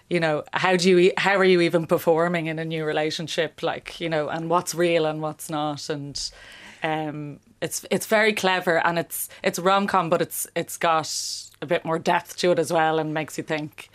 you 0.09 0.19
know, 0.19 0.43
how 0.53 0.75
do 0.75 0.89
you, 0.89 0.97
e- 0.99 1.13
how 1.17 1.35
are 1.35 1.43
you 1.45 1.61
even 1.61 1.85
performing 1.85 2.47
in 2.47 2.57
a 2.59 2.65
new 2.65 2.83
relationship? 2.83 3.61
Like, 3.61 3.99
you 4.01 4.09
know, 4.09 4.27
and 4.29 4.49
what's 4.49 4.73
real 4.73 5.05
and 5.05 5.21
what's 5.21 5.49
not, 5.49 5.87
and 5.89 6.19
um, 6.81 7.39
it's 7.61 7.85
it's 7.91 8.07
very 8.07 8.33
clever 8.33 8.79
and 8.87 8.97
it's 8.97 9.29
it's 9.43 9.59
rom 9.59 9.85
com, 9.85 10.09
but 10.09 10.21
it's 10.21 10.47
it's 10.55 10.77
got 10.77 11.11
a 11.61 11.65
bit 11.65 11.83
more 11.85 11.99
depth 11.99 12.37
to 12.37 12.51
it 12.51 12.57
as 12.59 12.71
well, 12.73 12.97
and 12.99 13.13
makes 13.13 13.37
you 13.37 13.43
think. 13.43 13.89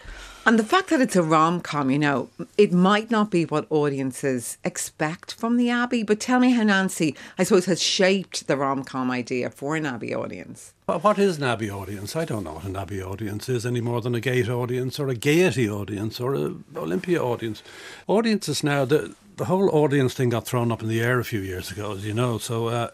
And 0.47 0.59
the 0.59 0.65
fact 0.65 0.91
that 0.91 1.01
it's 1.01 1.17
a 1.17 1.23
rom 1.23 1.61
com, 1.63 1.91
you 1.91 1.99
know, 1.99 2.29
it 2.59 2.71
might 2.71 3.11
not 3.11 3.31
be 3.31 3.47
what 3.47 3.67
audiences 3.71 4.59
expect 4.63 5.33
from 5.33 5.57
the 5.57 5.71
Abbey, 5.71 6.03
but 6.03 6.21
tell 6.21 6.39
me 6.39 6.51
how 6.51 6.63
Nancy, 6.65 7.17
I 7.39 7.45
suppose, 7.45 7.65
has 7.65 7.81
shaped 7.83 8.47
the 8.47 8.57
rom 8.59 8.85
com 8.85 9.11
idea 9.11 9.49
for 9.49 9.75
an 9.75 9.87
Abbey 9.87 10.15
audience. 10.15 10.75
Wha- 10.87 10.99
What 10.99 11.19
is 11.19 11.39
an 11.39 11.45
Abbey 11.45 11.71
audience? 11.71 12.15
I 12.15 12.27
don't 12.27 12.45
know 12.45 12.53
what 12.55 12.65
an 12.65 12.77
Abbey 12.77 13.03
audience 13.03 13.49
is 13.49 13.65
any 13.65 13.81
more 13.81 14.03
than 14.03 14.15
a 14.15 14.21
Gate 14.21 14.51
audience 14.51 15.01
or 15.01 15.09
a 15.09 15.15
Gaiety 15.15 15.69
audience 15.69 16.21
or 16.21 16.35
a 16.35 16.55
Olympia 16.77 17.23
audience. 17.23 17.63
Audiences 18.07 18.63
now, 18.63 18.85
the, 18.85 19.15
the 19.37 19.47
whole 19.47 19.71
audience 19.71 20.13
thing 20.13 20.29
got 20.29 20.45
thrown 20.47 20.71
up 20.71 20.83
in 20.83 20.89
the 20.89 21.01
air 21.01 21.19
a 21.21 21.25
few 21.25 21.41
years 21.41 21.71
ago, 21.71 21.93
as 21.93 22.05
you 22.05 22.13
know. 22.13 22.37
So, 22.37 22.69
uh, 22.69 22.91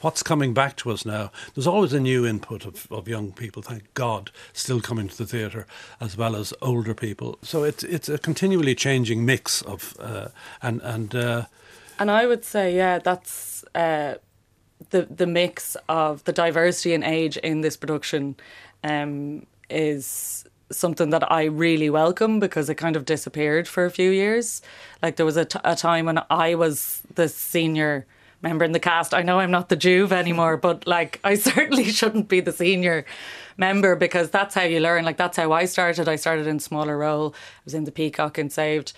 what's 0.00 0.22
coming 0.22 0.54
back 0.54 0.76
to 0.76 0.90
us 0.90 1.04
now? 1.04 1.30
There's 1.54 1.66
always 1.66 1.92
a 1.92 2.00
new 2.00 2.26
input 2.26 2.64
of, 2.64 2.86
of 2.90 3.08
young 3.08 3.32
people, 3.32 3.62
thank 3.62 3.92
God, 3.94 4.30
still 4.52 4.80
coming 4.80 5.08
to 5.08 5.16
the 5.16 5.26
theatre, 5.26 5.66
as 6.00 6.16
well 6.16 6.36
as 6.36 6.52
older 6.60 6.94
people. 6.94 7.38
So, 7.42 7.64
it's, 7.64 7.84
it's 7.84 8.08
a 8.08 8.18
continually 8.18 8.74
changing 8.74 9.24
mix 9.24 9.62
of, 9.62 9.96
uh, 10.00 10.28
and, 10.62 10.80
and, 10.82 11.14
uh, 11.14 11.44
And 11.98 12.10
I 12.10 12.26
would 12.26 12.44
say, 12.44 12.76
yeah, 12.76 12.98
that's 12.98 13.64
uh, 13.74 14.14
the 14.90 15.06
the 15.10 15.26
mix 15.26 15.76
of 15.88 16.22
the 16.24 16.32
diversity 16.32 16.94
and 16.94 17.04
age 17.04 17.36
in 17.38 17.62
this 17.62 17.76
production 17.76 18.36
um, 18.84 19.46
is 19.70 20.44
something 20.70 21.10
that 21.10 21.30
I 21.30 21.44
really 21.44 21.90
welcome 21.90 22.40
because 22.40 22.68
it 22.68 22.74
kind 22.74 22.96
of 22.96 23.04
disappeared 23.04 23.68
for 23.68 23.84
a 23.84 23.90
few 23.90 24.10
years. 24.10 24.62
Like 25.02 25.16
there 25.16 25.26
was 25.26 25.36
a, 25.36 25.44
t- 25.44 25.60
a 25.64 25.76
time 25.76 26.06
when 26.06 26.20
I 26.28 26.54
was 26.54 27.02
the 27.14 27.28
senior 27.28 28.04
member 28.42 28.64
in 28.64 28.72
the 28.72 28.80
cast. 28.80 29.14
I 29.14 29.22
know 29.22 29.40
I'm 29.40 29.50
not 29.50 29.68
the 29.68 29.76
Juve 29.76 30.12
anymore, 30.12 30.56
but 30.56 30.86
like 30.86 31.20
I 31.24 31.34
certainly 31.50 31.84
shouldn't 31.84 32.28
be 32.28 32.40
the 32.40 32.52
senior 32.52 33.04
member 33.56 33.96
because 33.96 34.30
that's 34.30 34.54
how 34.54 34.62
you 34.62 34.80
learn. 34.80 35.04
Like 35.04 35.16
that's 35.16 35.36
how 35.36 35.52
I 35.52 35.64
started. 35.64 36.08
I 36.08 36.16
started 36.16 36.46
in 36.46 36.60
smaller 36.60 36.98
role. 36.98 37.34
I 37.34 37.62
was 37.64 37.74
in 37.74 37.84
the 37.84 37.92
Peacock 37.92 38.38
and 38.38 38.52
Saved. 38.52 38.92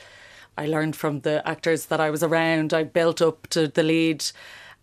I 0.56 0.66
learned 0.66 0.96
from 0.96 1.20
the 1.20 1.46
actors 1.48 1.86
that 1.86 2.00
I 2.00 2.10
was 2.10 2.22
around. 2.22 2.74
I 2.74 2.82
built 2.82 3.22
up 3.22 3.46
to 3.48 3.68
the 3.68 3.84
lead. 3.84 4.24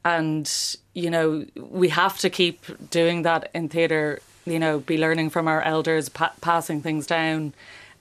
And, 0.06 0.50
you 0.94 1.10
know, 1.10 1.46
we 1.56 1.90
have 1.90 2.18
to 2.20 2.30
keep 2.30 2.64
doing 2.90 3.24
that 3.24 3.50
in 3.54 3.70
theatre, 3.70 4.22
you 4.46 4.60
know, 4.60 4.80
be 4.80 4.98
learning 4.98 5.32
from 5.32 5.48
our 5.48 5.62
elders, 5.64 6.10
pa- 6.10 6.34
passing 6.42 6.82
things 6.82 7.08
down. 7.08 7.54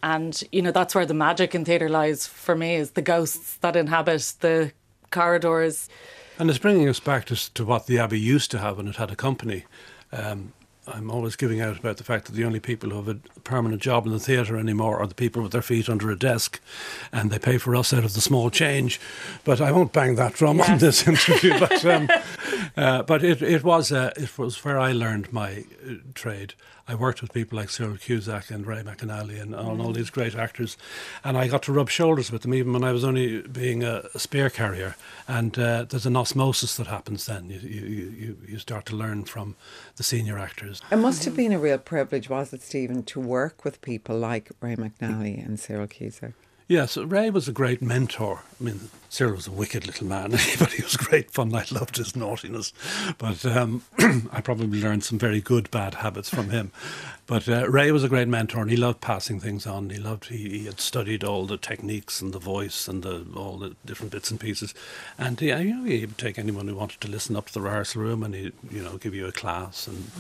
And, 0.03 0.41
you 0.53 0.61
know, 0.63 0.71
that's 0.71 0.95
where 0.95 1.07
the 1.07 1.15
magic 1.15 1.55
in 1.55 1.65
theatre 1.65 1.89
lies 1.89 2.27
for 2.27 2.55
me 2.55 2.77
is 2.77 2.91
the 2.91 3.03
ghosts 3.03 3.57
that 3.57 3.75
inhabit 3.75 4.35
the 4.41 4.73
corridors. 5.11 5.89
And 6.39 6.51
it's 6.51 6.59
bringing 6.59 6.89
us 6.89 7.01
back 7.01 7.27
to, 7.27 7.55
to 7.55 7.65
what 7.65 7.87
the 7.87 7.99
Abbey 7.99 8.19
used 8.21 8.51
to 8.53 8.59
have 8.59 8.77
when 8.79 8.89
it 8.89 8.97
had 8.97 9.11
a 9.11 9.17
company. 9.17 9.65
Um, 10.13 10.53
I'm 10.87 11.11
always 11.11 11.35
giving 11.35 11.63
out 11.63 11.79
about 11.79 11.97
the 11.97 12.05
fact 12.05 12.27
that 12.27 12.33
the 12.33 12.45
only 12.45 12.61
people 12.61 12.91
who 12.91 12.97
have 12.97 13.09
a 13.09 13.41
permanent 13.41 13.81
job 13.81 14.05
in 14.05 14.13
the 14.13 14.19
theatre 14.19 14.59
anymore 14.59 14.99
are 14.99 15.07
the 15.07 15.15
people 15.15 15.43
with 15.43 15.53
their 15.53 15.63
feet 15.63 15.89
under 15.89 16.11
a 16.11 16.19
desk, 16.19 16.61
and 17.11 17.31
they 17.31 17.39
pay 17.39 17.57
for 17.57 17.75
us 17.75 17.95
out 17.95 18.05
of 18.05 18.13
the 18.13 18.21
small 18.21 18.51
change. 18.51 19.01
But 19.45 19.61
I 19.63 19.73
won't 19.73 19.95
bang 19.95 20.17
that 20.17 20.35
drum 20.35 20.59
Yeah. 20.59 20.73
on 20.73 20.79
this 20.79 21.07
interview. 21.09 21.59
But 21.59 21.85
um, 21.87 22.09
uh, 22.77 23.03
but 23.03 23.23
it 23.23 23.43
it 23.43 23.63
was 23.63 23.93
uh, 23.93 24.13
it 24.17 24.37
was 24.39 24.65
where 24.65 24.79
I 24.79 24.93
learned 24.93 25.33
my 25.33 25.65
uh, 25.87 25.95
trade. 26.15 26.55
I 26.87 26.95
worked 26.95 27.23
with 27.23 27.33
people 27.33 27.57
like 27.59 27.71
Cyril 27.71 27.97
Cusack 27.97 28.51
and 28.51 28.67
Ray 28.67 28.83
McAnally 28.83 29.41
and, 29.41 29.55
and 29.55 29.81
all 29.81 29.93
these 29.93 30.11
great 30.11 30.35
actors, 30.35 30.77
and 31.23 31.39
I 31.39 31.49
got 31.49 31.63
to 31.63 31.73
rub 31.73 31.89
shoulders 31.89 32.31
with 32.31 32.43
them 32.43 32.53
even 32.53 32.75
when 32.75 32.85
I 32.85 32.93
was 32.93 33.05
only 33.05 33.41
being 33.41 33.83
a, 33.83 34.03
a 34.15 34.19
spear 34.19 34.51
carrier. 34.51 34.95
And 35.27 35.59
uh, 35.59 35.85
there's 35.89 36.05
an 36.05 36.17
osmosis 36.17 36.77
that 36.77 36.87
happens 36.87 37.25
then. 37.25 37.49
You, 37.49 37.59
you, 37.61 37.87
you, 37.87 38.37
you 38.49 38.59
start 38.59 38.85
to 38.87 38.97
learn 38.97 39.25
from 39.25 39.57
the 39.97 40.03
senior 40.03 40.39
actors. 40.39 40.83
It 40.91 40.97
must 40.97 41.25
have 41.25 41.35
been 41.35 41.53
a 41.53 41.59
real 41.59 41.79
privilege, 41.79 42.29
was 42.29 42.53
it, 42.53 42.63
Stephen, 42.63 43.03
to 43.05 43.19
work 43.21 43.65
with 43.65 43.81
people 43.81 44.19
like 44.19 44.51
Ray 44.61 44.77
McAnally 44.77 45.43
and 45.43 45.59
Cyril 45.59 45.87
Cusack? 45.87 46.35
Yes, 46.67 46.97
Ray 46.97 47.29
was 47.29 47.47
a 47.47 47.53
great 47.53 47.83
mentor. 47.83 48.41
I 48.59 48.65
mean, 48.65 48.89
Cyril 49.11 49.35
was 49.35 49.47
a 49.47 49.53
wicked 49.53 49.87
little 49.87 50.07
man, 50.07 50.31
but 50.31 50.73
he 50.73 50.83
was 50.83 50.97
great 50.97 51.31
fun. 51.31 51.55
I 51.55 51.67
loved 51.71 51.99
his 51.99 52.17
naughtiness. 52.17 52.73
But 53.19 53.45
um, 53.45 53.83
I 54.33 54.41
probably 54.41 54.81
learned 54.81 55.05
some 55.05 55.19
very 55.19 55.43
good 55.43 55.71
bad 55.71 55.97
habits 55.97 56.31
from 56.31 56.49
him. 56.49 56.73
But 57.27 57.49
uh, 57.49 57.69
Ray 57.69 57.93
was 57.93 58.03
a 58.03 58.09
great 58.09 58.29
mentor, 58.29 58.63
and 58.63 58.71
he 58.71 58.79
loved 58.79 59.03
passing 59.03 59.41
things 59.41 59.67
on. 59.67 59.91
He 59.91 59.99
loved 59.99 60.29
he, 60.29 60.59
he 60.61 60.65
had 60.65 60.81
studied 60.81 61.23
all 61.23 61.45
the 61.45 61.59
techniques 61.59 62.23
and 62.23 62.33
the 62.33 62.39
voice 62.39 62.89
and 62.89 63.03
the, 63.03 63.27
all 63.37 63.59
the 63.59 63.77
different 63.85 64.13
bits 64.13 64.31
and 64.31 64.41
pieces. 64.41 64.73
And 65.19 65.41
yeah, 65.43 65.59
you 65.59 65.77
know, 65.77 65.85
he 65.85 66.01
would 66.01 66.17
take 66.17 66.39
anyone 66.39 66.67
who 66.67 66.77
wanted 66.77 67.03
to 67.03 67.09
listen 67.09 67.37
up 67.37 67.47
to 67.47 67.53
the 67.53 67.61
rehearsal 67.61 68.01
room, 68.01 68.23
and 68.23 68.35
he 68.35 68.53
you 68.71 68.83
know 68.83 68.97
give 68.97 69.15
you 69.15 69.27
a 69.27 69.33
class 69.33 69.87
and. 69.87 70.11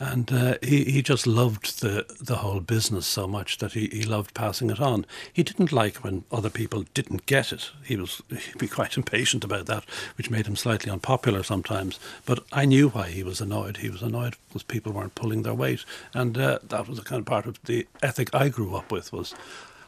And 0.00 0.32
uh, 0.32 0.56
he, 0.60 0.84
he 0.84 1.02
just 1.02 1.26
loved 1.26 1.80
the, 1.80 2.04
the 2.20 2.36
whole 2.36 2.60
business 2.60 3.06
so 3.06 3.28
much 3.28 3.58
that 3.58 3.72
he, 3.72 3.86
he 3.86 4.02
loved 4.02 4.34
passing 4.34 4.70
it 4.70 4.80
on. 4.80 5.06
He 5.32 5.44
didn't 5.44 5.72
like 5.72 6.02
when 6.02 6.24
other 6.32 6.50
people 6.50 6.84
didn't 6.94 7.26
get 7.26 7.52
it. 7.52 7.70
He 7.84 7.96
was 7.96 8.20
he'd 8.28 8.58
be 8.58 8.66
quite 8.66 8.96
impatient 8.96 9.44
about 9.44 9.66
that, 9.66 9.84
which 10.16 10.30
made 10.30 10.46
him 10.46 10.56
slightly 10.56 10.90
unpopular 10.90 11.42
sometimes. 11.44 12.00
But 12.26 12.44
I 12.52 12.64
knew 12.64 12.88
why 12.88 13.08
he 13.10 13.22
was 13.22 13.40
annoyed. 13.40 13.78
He 13.78 13.88
was 13.88 14.02
annoyed 14.02 14.36
because 14.48 14.64
people 14.64 14.92
weren't 14.92 15.14
pulling 15.14 15.42
their 15.42 15.54
weight, 15.54 15.84
and 16.12 16.36
uh, 16.36 16.58
that 16.64 16.88
was 16.88 16.98
the 16.98 17.04
kind 17.04 17.20
of 17.20 17.26
part 17.26 17.46
of 17.46 17.62
the 17.64 17.86
ethic 18.02 18.34
I 18.34 18.48
grew 18.48 18.74
up 18.74 18.90
with 18.90 19.12
was 19.12 19.34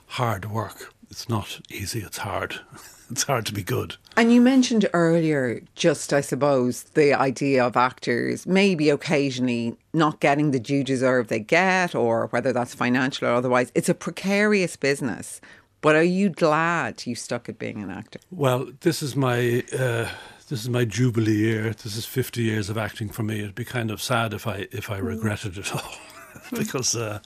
hard 0.06 0.50
work. 0.50 0.94
It's 1.10 1.28
not 1.28 1.60
easy. 1.70 2.00
It's 2.00 2.18
hard. 2.18 2.60
it's 3.10 3.24
hard 3.24 3.46
to 3.46 3.52
be 3.52 3.62
good. 3.62 3.96
And 4.16 4.32
you 4.32 4.40
mentioned 4.40 4.88
earlier, 4.92 5.62
just 5.74 6.12
I 6.12 6.20
suppose, 6.20 6.84
the 6.84 7.14
idea 7.14 7.64
of 7.64 7.76
actors 7.76 8.46
maybe 8.46 8.90
occasionally 8.90 9.76
not 9.92 10.20
getting 10.20 10.50
the 10.50 10.60
due 10.60 10.84
deserve 10.84 11.28
they 11.28 11.40
get, 11.40 11.94
or 11.94 12.26
whether 12.28 12.52
that's 12.52 12.74
financial 12.74 13.28
or 13.28 13.32
otherwise. 13.32 13.70
It's 13.74 13.88
a 13.88 13.94
precarious 13.94 14.76
business. 14.76 15.40
But 15.80 15.94
are 15.94 16.02
you 16.02 16.30
glad 16.30 17.06
you 17.06 17.14
stuck 17.14 17.48
at 17.48 17.58
being 17.58 17.82
an 17.82 17.90
actor? 17.90 18.18
Well, 18.30 18.68
this 18.80 19.02
is 19.02 19.14
my 19.14 19.62
uh, 19.72 20.08
this 20.48 20.62
is 20.62 20.68
my 20.68 20.84
jubilee 20.84 21.36
year. 21.36 21.74
This 21.74 21.96
is 21.96 22.04
fifty 22.06 22.42
years 22.42 22.70
of 22.70 22.78
acting 22.78 23.08
for 23.08 23.22
me. 23.22 23.40
It'd 23.40 23.54
be 23.54 23.64
kind 23.64 23.90
of 23.90 24.02
sad 24.02 24.32
if 24.34 24.46
I 24.46 24.66
if 24.72 24.90
I 24.90 24.98
regretted 24.98 25.58
it 25.58 25.72
all, 25.74 25.94
because 26.58 26.96
uh, 26.96 27.20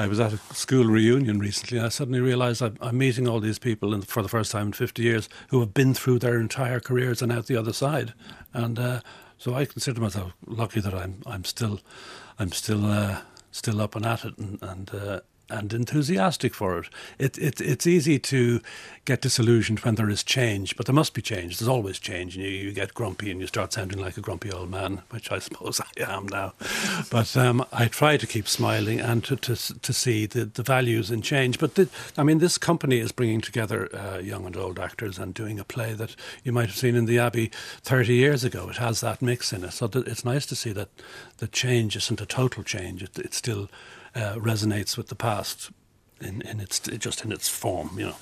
I 0.00 0.06
was 0.06 0.18
at 0.18 0.32
a 0.32 0.38
school 0.54 0.86
reunion 0.86 1.38
recently, 1.38 1.76
and 1.76 1.86
I 1.86 1.90
suddenly 1.90 2.20
realised 2.20 2.62
I'm, 2.62 2.96
meeting 2.96 3.28
all 3.28 3.38
these 3.38 3.58
people 3.58 3.92
in, 3.92 4.00
for 4.00 4.22
the 4.22 4.30
first 4.30 4.50
time 4.50 4.68
in 4.68 4.72
fifty 4.72 5.02
years 5.02 5.28
who 5.48 5.60
have 5.60 5.74
been 5.74 5.92
through 5.92 6.20
their 6.20 6.40
entire 6.40 6.80
careers 6.80 7.20
and 7.20 7.30
out 7.30 7.46
the 7.46 7.56
other 7.56 7.74
side, 7.74 8.14
and 8.54 8.78
uh, 8.78 9.00
so 9.36 9.52
I 9.52 9.66
consider 9.66 10.00
myself 10.00 10.32
lucky 10.46 10.80
that 10.80 10.94
I'm 10.94 11.20
I'm 11.26 11.44
still 11.44 11.80
I'm 12.38 12.50
still 12.50 12.86
uh, 12.86 13.18
still 13.52 13.78
up 13.82 13.94
and 13.94 14.06
at 14.06 14.24
it, 14.24 14.38
and 14.38 14.58
and. 14.62 14.94
Uh, 14.94 15.20
and 15.50 15.72
enthusiastic 15.72 16.54
for 16.54 16.78
it. 16.78 16.88
It, 17.18 17.38
it. 17.38 17.60
It's 17.60 17.86
easy 17.86 18.18
to 18.18 18.60
get 19.04 19.22
disillusioned 19.22 19.80
when 19.80 19.96
there 19.96 20.10
is 20.10 20.22
change, 20.22 20.76
but 20.76 20.86
there 20.86 20.94
must 20.94 21.14
be 21.14 21.22
change. 21.22 21.58
There's 21.58 21.68
always 21.68 21.98
change, 21.98 22.36
and 22.36 22.44
you, 22.44 22.50
you 22.50 22.72
get 22.72 22.94
grumpy 22.94 23.30
and 23.30 23.40
you 23.40 23.46
start 23.46 23.72
sounding 23.72 23.98
like 23.98 24.16
a 24.16 24.20
grumpy 24.20 24.52
old 24.52 24.70
man, 24.70 25.02
which 25.10 25.32
I 25.32 25.38
suppose 25.38 25.80
I 25.98 26.02
am 26.02 26.28
now. 26.28 26.54
But 27.10 27.36
um, 27.36 27.64
I 27.72 27.86
try 27.86 28.16
to 28.16 28.26
keep 28.26 28.46
smiling 28.46 29.00
and 29.00 29.24
to, 29.24 29.36
to, 29.36 29.80
to 29.80 29.92
see 29.92 30.26
the, 30.26 30.44
the 30.44 30.62
values 30.62 31.10
in 31.10 31.22
change. 31.22 31.58
But 31.58 31.74
the, 31.74 31.88
I 32.16 32.22
mean, 32.22 32.38
this 32.38 32.58
company 32.58 32.98
is 32.98 33.12
bringing 33.12 33.40
together 33.40 33.88
uh, 33.94 34.18
young 34.18 34.46
and 34.46 34.56
old 34.56 34.78
actors 34.78 35.18
and 35.18 35.34
doing 35.34 35.58
a 35.58 35.64
play 35.64 35.92
that 35.94 36.14
you 36.44 36.52
might 36.52 36.66
have 36.66 36.76
seen 36.76 36.94
in 36.94 37.06
the 37.06 37.18
Abbey 37.18 37.50
30 37.82 38.14
years 38.14 38.44
ago. 38.44 38.68
It 38.68 38.76
has 38.76 39.00
that 39.00 39.22
mix 39.22 39.52
in 39.52 39.64
it. 39.64 39.72
So 39.72 39.90
it's 39.92 40.24
nice 40.24 40.46
to 40.46 40.54
see 40.54 40.72
that 40.72 40.88
the 41.38 41.48
change 41.48 41.96
isn't 41.96 42.20
a 42.20 42.26
total 42.26 42.62
change. 42.62 43.02
It, 43.02 43.18
it 43.18 43.34
still 43.34 43.68
uh, 44.14 44.34
resonates 44.34 44.96
with 44.96 45.08
the 45.08 45.14
past 45.14 45.70
in, 46.20 46.42
in 46.42 46.60
its 46.60 46.80
just 46.80 47.24
in 47.24 47.32
its 47.32 47.48
form, 47.48 47.98
you 47.98 48.06
know. 48.06 48.16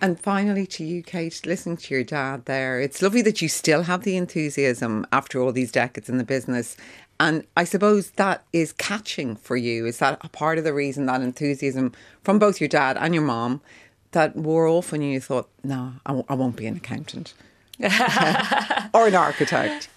And 0.00 0.18
finally, 0.18 0.66
to 0.68 0.84
you, 0.84 1.02
Kate, 1.02 1.44
listening 1.44 1.76
to 1.76 1.94
your 1.94 2.04
dad 2.04 2.46
there, 2.46 2.80
it's 2.80 3.02
lovely 3.02 3.22
that 3.22 3.42
you 3.42 3.48
still 3.48 3.82
have 3.82 4.02
the 4.02 4.16
enthusiasm 4.16 5.06
after 5.12 5.40
all 5.40 5.52
these 5.52 5.70
decades 5.70 6.08
in 6.08 6.18
the 6.18 6.24
business. 6.24 6.76
And 7.20 7.46
I 7.56 7.64
suppose 7.64 8.10
that 8.12 8.44
is 8.52 8.72
catching 8.72 9.36
for 9.36 9.56
you. 9.56 9.86
Is 9.86 9.98
that 9.98 10.18
a 10.22 10.28
part 10.28 10.58
of 10.58 10.64
the 10.64 10.74
reason 10.74 11.06
that 11.06 11.20
enthusiasm 11.20 11.92
from 12.22 12.38
both 12.38 12.60
your 12.60 12.68
dad 12.68 12.96
and 12.98 13.14
your 13.14 13.22
mom 13.22 13.60
that 14.12 14.34
wore 14.34 14.66
off 14.66 14.90
when 14.90 15.02
you 15.02 15.20
thought, 15.20 15.48
no, 15.62 15.92
I 16.06 16.10
w- 16.10 16.26
I 16.28 16.34
won't 16.34 16.56
be 16.56 16.66
an 16.66 16.76
accountant 16.76 17.34
or 18.94 19.06
an 19.06 19.14
architect? 19.14 19.88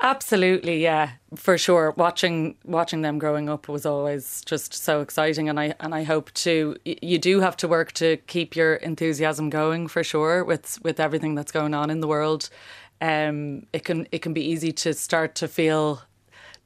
Absolutely, 0.00 0.82
yeah, 0.82 1.12
for 1.36 1.56
sure. 1.56 1.92
Watching 1.96 2.56
watching 2.64 3.02
them 3.02 3.18
growing 3.18 3.48
up 3.48 3.68
was 3.68 3.86
always 3.86 4.42
just 4.44 4.74
so 4.74 5.00
exciting, 5.00 5.48
and 5.48 5.58
I 5.58 5.74
and 5.78 5.94
I 5.94 6.02
hope 6.02 6.32
to. 6.34 6.76
You 6.84 7.18
do 7.18 7.40
have 7.40 7.56
to 7.58 7.68
work 7.68 7.92
to 7.92 8.16
keep 8.26 8.56
your 8.56 8.74
enthusiasm 8.74 9.50
going 9.50 9.86
for 9.86 10.02
sure 10.02 10.44
with 10.44 10.82
with 10.82 10.98
everything 10.98 11.36
that's 11.36 11.52
going 11.52 11.74
on 11.74 11.90
in 11.90 12.00
the 12.00 12.08
world. 12.08 12.50
Um, 13.00 13.66
it 13.72 13.84
can 13.84 14.08
it 14.10 14.20
can 14.20 14.32
be 14.32 14.44
easy 14.44 14.72
to 14.72 14.94
start 14.94 15.36
to 15.36 15.48
feel 15.48 16.02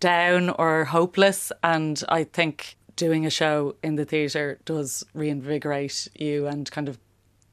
down 0.00 0.49
or 0.50 0.87
hopeless, 0.87 1.52
and 1.62 2.02
I 2.08 2.25
think 2.25 2.76
doing 2.97 3.26
a 3.26 3.30
show 3.30 3.76
in 3.82 3.97
the 3.97 4.06
theatre 4.06 4.58
does 4.64 5.04
reinvigorate 5.12 6.08
you 6.18 6.47
and 6.47 6.68
kind 6.70 6.88
of 6.88 6.99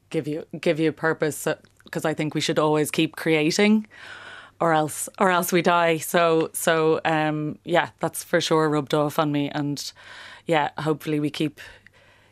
give 0.08 0.26
you 0.26 0.46
give 0.58 0.80
you 0.80 0.90
purpose 0.90 1.46
because 1.84 2.04
I 2.06 2.14
think 2.14 2.34
we 2.34 2.40
should 2.40 2.58
always 2.58 2.90
keep 2.90 3.14
creating 3.14 3.86
or 4.60 4.72
else 4.72 5.08
or 5.18 5.30
else 5.30 5.52
we 5.52 5.62
die. 5.62 5.98
So 5.98 6.50
so 6.52 7.00
um, 7.04 7.58
yeah, 7.64 7.90
that's 8.00 8.24
for 8.24 8.40
sure 8.40 8.68
rubbed 8.68 8.94
off 8.94 9.18
on 9.18 9.32
me, 9.32 9.50
and 9.50 9.92
yeah, 10.46 10.70
hopefully 10.78 11.20
we 11.20 11.30
keep 11.30 11.60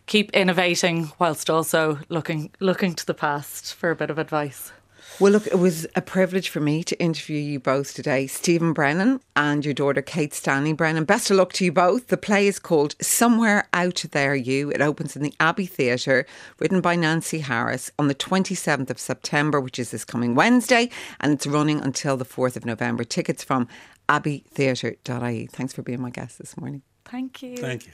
keep 0.07 0.31
innovating 0.33 1.13
whilst 1.19 1.49
also 1.51 1.99
looking 2.09 2.51
looking 2.61 2.95
to 2.95 3.07
the 3.07 3.15
past 3.15 3.75
for 3.75 3.91
a 3.91 3.97
bit 3.97 4.11
of 4.11 4.19
advice. 4.19 4.73
Well, 5.21 5.31
look, 5.31 5.47
it 5.47 5.61
was 5.61 5.87
a 5.95 6.03
privilege 6.03 6.49
for 6.49 6.59
me 6.59 6.83
to 6.83 7.01
interview 7.01 7.39
you 7.39 7.61
both 7.61 7.95
today, 7.95 8.27
Stephen 8.27 8.73
Brennan 8.73 9.21
and 9.37 9.65
your 9.65 9.73
daughter 9.73 10.03
Kate 10.03 10.35
Stanley 10.35 10.73
Brennan. 10.73 11.05
Best 11.05 11.31
of 11.31 11.37
luck 11.37 11.53
to 11.55 11.65
you 11.65 11.71
both. 11.71 12.09
The 12.09 12.17
play 12.17 12.49
is 12.49 12.59
called 12.59 12.97
Somewhere 13.01 13.69
Out 13.73 14.05
There 14.11 14.35
You. 14.35 14.71
It 14.71 14.81
opens 14.81 15.15
in 15.15 15.23
the 15.23 15.33
Abbey 15.39 15.67
Theatre, 15.67 16.27
written 16.59 16.81
by 16.81 16.97
Nancy 16.97 17.39
Harris 17.39 17.93
on 17.97 18.09
the 18.09 18.15
27th 18.15 18.91
of 18.91 18.99
September, 18.99 19.61
which 19.61 19.79
is 19.79 19.93
this 19.93 20.05
coming 20.05 20.35
Wednesday, 20.35 20.91
and 21.21 21.33
it's 21.33 21.47
running 21.47 21.81
until 21.81 22.17
the 22.17 22.25
4th 22.25 22.57
of 22.57 22.65
November. 22.65 23.05
Tickets 23.05 23.45
from 23.45 23.69
abbeytheatre.ie. 24.09 25.47
Thanks 25.47 25.73
for 25.73 25.83
being 25.83 26.03
my 26.03 26.11
guest 26.11 26.39
this 26.39 26.57
morning. 26.57 26.83
Thank 27.05 27.41
you. 27.41 27.57
Thank 27.57 27.87
you. 27.87 27.93